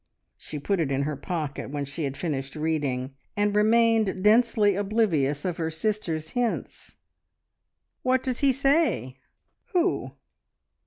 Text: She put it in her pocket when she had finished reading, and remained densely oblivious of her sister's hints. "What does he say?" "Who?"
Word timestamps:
She 0.35 0.57
put 0.57 0.79
it 0.79 0.91
in 0.91 1.03
her 1.03 1.15
pocket 1.15 1.69
when 1.69 1.85
she 1.85 2.05
had 2.05 2.17
finished 2.17 2.55
reading, 2.55 3.13
and 3.37 3.55
remained 3.55 4.23
densely 4.23 4.75
oblivious 4.75 5.45
of 5.45 5.57
her 5.57 5.69
sister's 5.69 6.29
hints. 6.29 6.97
"What 8.01 8.23
does 8.23 8.39
he 8.39 8.51
say?" 8.51 9.19
"Who?" 9.73 10.15